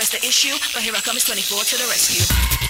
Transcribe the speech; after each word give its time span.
address 0.00 0.18
the 0.18 0.26
issue, 0.26 0.56
but 0.72 0.82
here 0.82 0.94
I 0.96 1.00
come, 1.00 1.16
it's 1.16 1.26
24 1.26 1.64
to 1.64 1.76
the 1.76 1.84
rescue. 1.84 2.69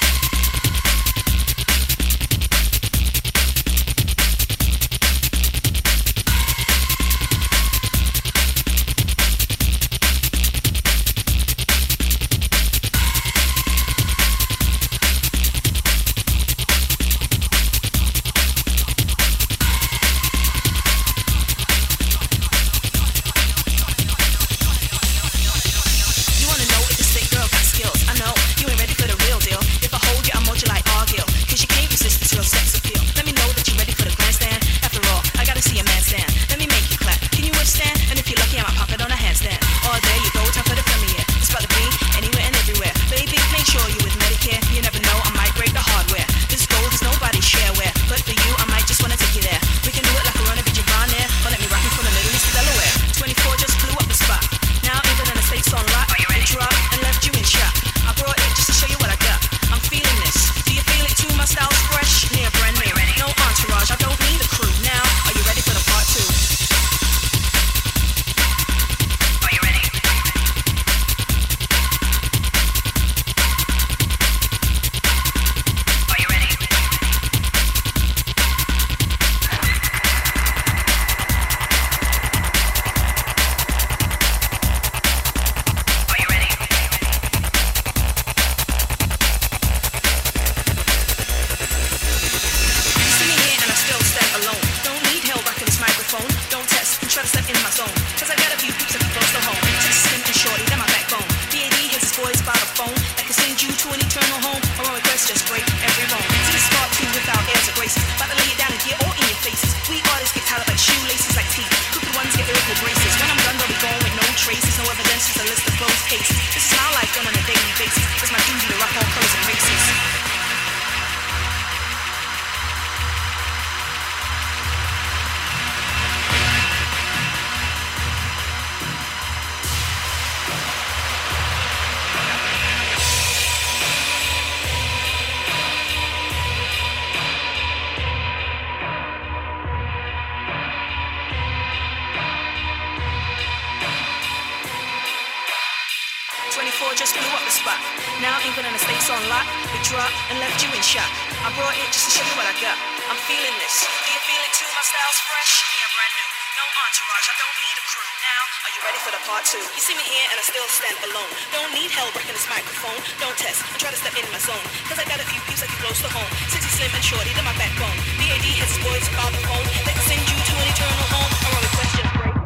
microphone. 162.61 163.00
Don't 163.16 163.36
test 163.40 163.64
I 163.72 163.76
try 163.80 163.88
to 163.88 163.96
step 163.96 164.12
in 164.20 164.24
my 164.28 164.36
zone. 164.36 164.61
Cause 164.84 165.00
I 165.00 165.08
got 165.08 165.16
a 165.16 165.24
few 165.24 165.40
peeps 165.48 165.64
that 165.64 165.72
can 165.72 165.80
close 165.80 165.96
to 166.04 166.11
home. 166.12 166.28
Since 166.52 166.68
you 166.68 166.72
slim 166.76 166.92
and 166.92 167.00
shorty, 167.00 167.32
to 167.32 167.40
my 167.40 167.56
backbone. 167.56 167.96
BAD 168.20 168.46
has 168.61 168.76
boys 168.84 169.06
by 169.16 169.24
the 169.32 169.40
phone. 169.48 169.66
They 169.88 169.96
can 169.96 170.04
send 170.04 170.20
you 170.28 170.36
to 170.36 170.52
an 170.61 170.66
eternal 170.68 171.06
home. 171.08 171.32
I'm 171.40 171.52
only 171.56 171.72
question 171.72 172.04
break. 172.20 172.36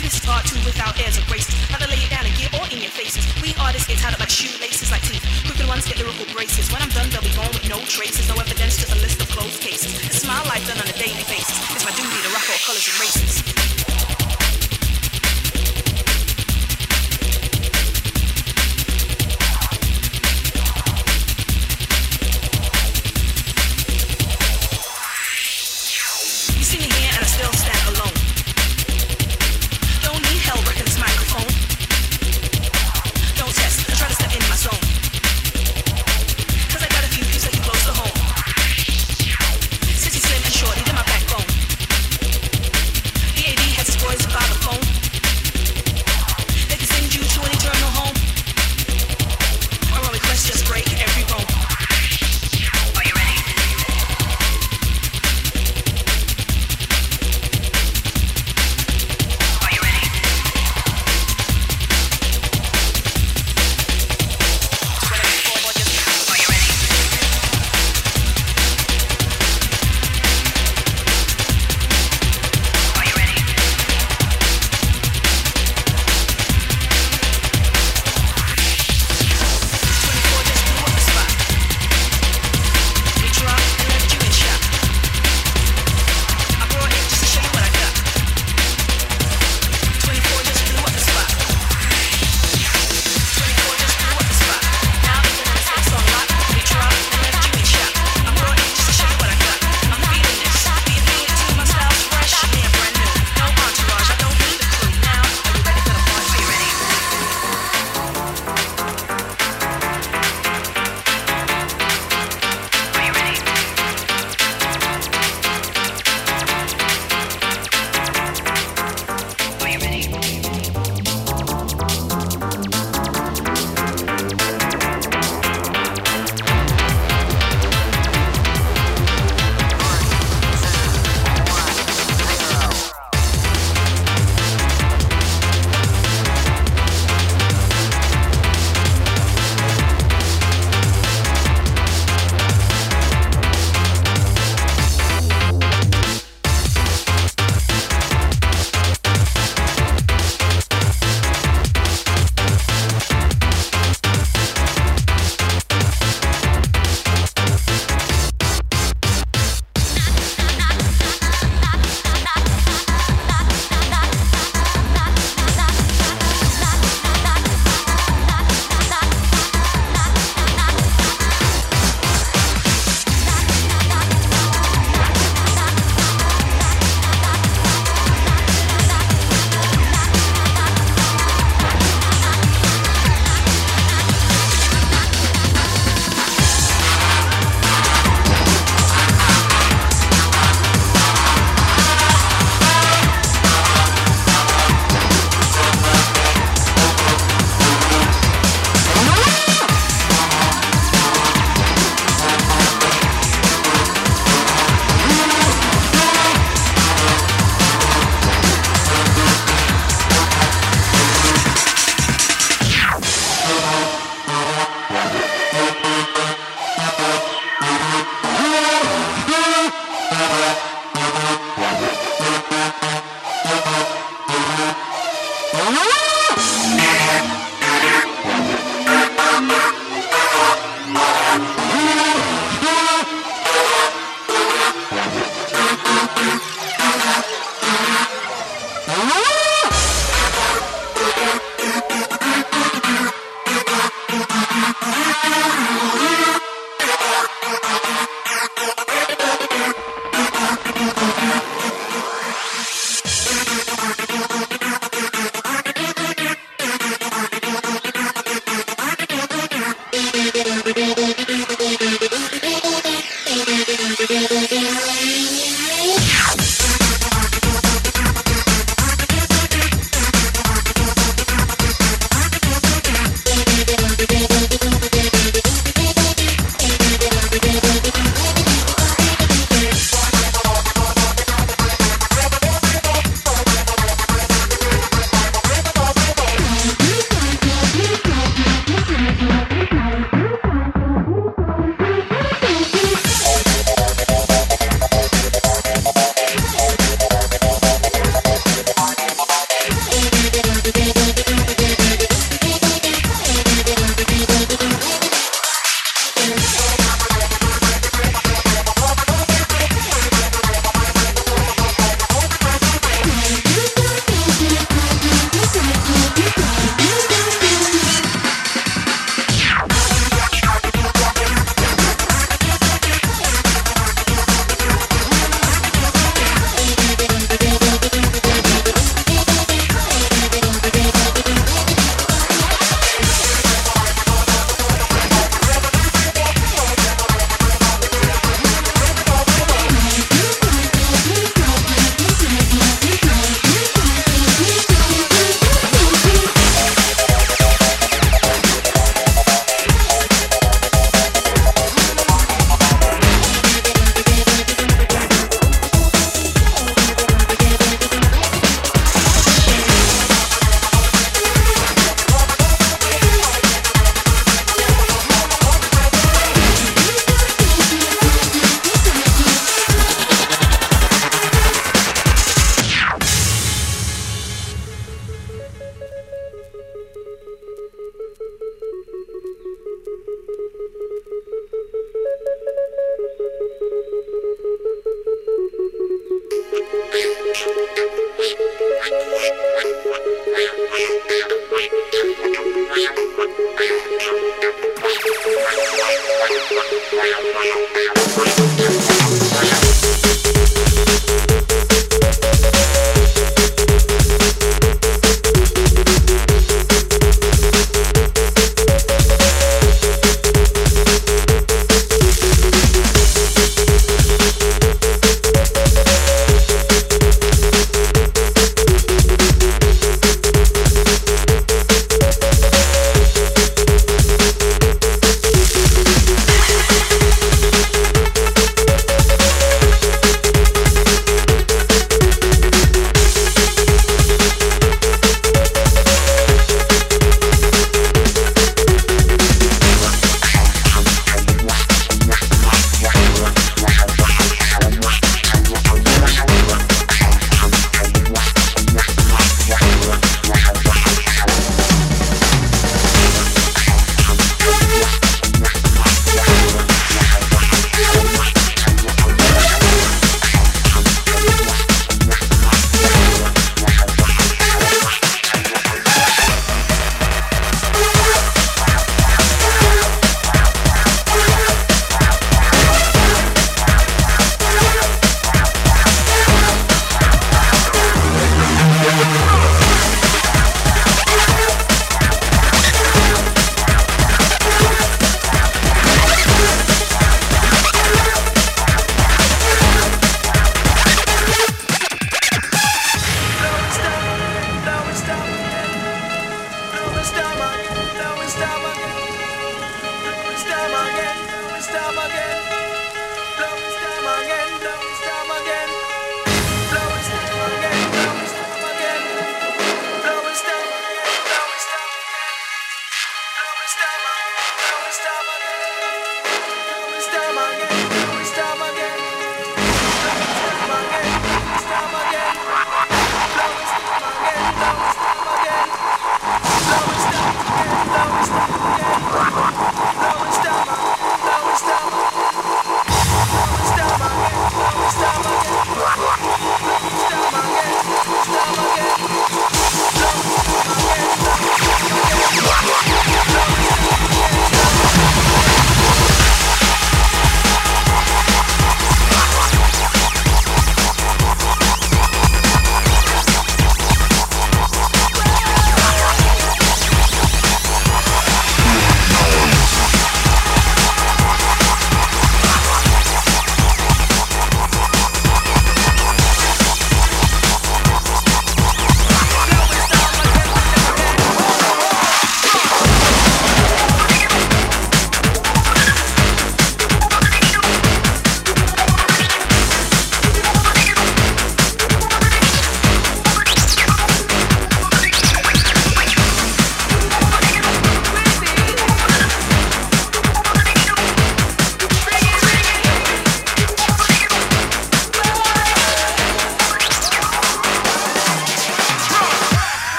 This 0.00 0.16
is 0.16 0.24
part 0.24 0.48
two 0.48 0.56
without 0.64 0.96
airs 0.96 1.20
of 1.20 1.28
racist. 1.28 1.60
Either 1.76 1.88
lay 1.92 2.00
it 2.00 2.08
down 2.08 2.24
and 2.24 2.32
get 2.40 2.56
all 2.56 2.64
in 2.72 2.80
your 2.80 2.94
faces. 2.94 3.28
We 3.44 3.52
artists 3.60 3.84
get 3.84 4.00
tied 4.00 4.16
up 4.16 4.20
like 4.24 4.32
shoelaces, 4.32 4.88
like 4.88 5.04
teeth. 5.04 5.24
Crooked 5.44 5.68
ones 5.68 5.84
get 5.84 6.00
lyrical 6.00 6.24
braces. 6.32 6.72
When 6.72 6.80
I'm 6.80 6.92
done, 6.96 7.12
they'll 7.12 7.24
be 7.24 7.34
gone 7.36 7.52
with 7.52 7.68
no 7.68 7.84
traces. 7.84 8.24
No 8.32 8.40
evidence, 8.40 8.80
just 8.80 8.96
a 8.96 9.00
list 9.04 9.20
of 9.20 9.28
closed 9.28 9.60
cases. 9.60 9.92
This 10.08 10.24
is 10.24 10.26
my 10.26 10.40
life 10.48 10.64
done 10.64 10.80
on 10.80 10.88
a 10.88 10.96
daily 10.96 11.24
basis. 11.28 11.52
It's 11.76 11.84
my 11.84 11.92
duty 11.92 12.16
to 12.24 12.30
rock 12.32 12.48
all 12.48 12.60
colors 12.64 12.86
and 12.88 12.96
races. 12.96 13.63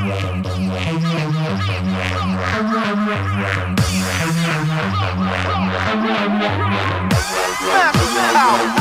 Master 0.00 0.40
Power. 8.32 8.79